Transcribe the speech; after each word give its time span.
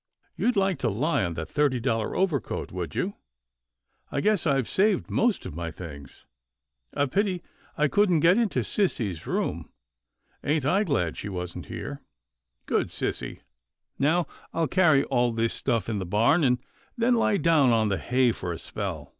You'd 0.35 0.55
like 0.55 0.79
to 0.79 0.89
lie 0.89 1.23
on 1.23 1.35
that 1.35 1.47
thirty 1.51 1.79
dollar 1.79 2.15
overcoat, 2.15 2.71
would 2.71 2.95
you?— 2.95 3.17
I 4.11 4.19
guess 4.19 4.47
I've 4.47 4.67
saved 4.67 5.11
most 5.11 5.45
of 5.45 5.53
my 5.53 5.69
things. 5.69 6.25
A 6.93 7.07
pity 7.07 7.43
I 7.77 7.87
couldn't 7.87 8.21
get 8.21 8.35
into 8.39 8.61
sissy's 8.63 9.27
room— 9.27 9.69
ain't 10.43 10.65
I 10.65 10.83
glad 10.85 11.17
she 11.19 11.27
THE 11.27 11.33
SON 11.35 11.63
OF 11.63 11.69
MUFFLES 11.69 11.99
253 12.67 12.79
wasn't 12.79 12.89
here— 12.97 13.09
good 13.15 13.15
sissy. 13.19 13.41
Now 13.99 14.25
I'll 14.51 14.67
carry 14.67 15.03
all 15.03 15.31
this 15.33 15.53
stuff 15.53 15.87
in 15.87 15.99
the 15.99 16.05
barn, 16.07 16.43
and 16.43 16.57
then 16.97 17.13
lie 17.13 17.37
down 17.37 17.69
on 17.69 17.89
the 17.89 17.99
hay 17.99 18.31
for 18.31 18.51
a 18.51 18.57
spell. 18.57 19.07